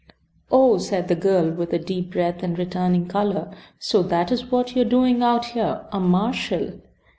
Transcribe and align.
"Oh!" 0.49 0.79
said 0.79 1.09
the 1.09 1.15
girl, 1.15 1.51
with 1.51 1.73
a 1.73 1.77
deep 1.77 2.09
breath 2.13 2.41
and 2.41 2.57
returning 2.57 3.05
color. 3.05 3.51
"So 3.77 4.01
that 4.01 4.31
is 4.31 4.49
what 4.51 4.75
you 4.75 4.81
are 4.81 4.83
doing 4.83 5.21
out 5.21 5.45
here? 5.53 5.85
A 5.91 5.99
marshal!" 5.99 6.71